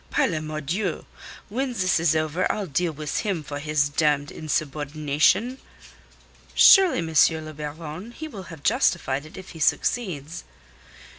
[0.09, 1.05] Par la Mordieu!
[1.47, 5.59] When this is over I'll deal with him for his damned insubordination."
[6.55, 7.45] "Surely, M.
[7.45, 10.43] le Baron, he will have justified it if he succeeds."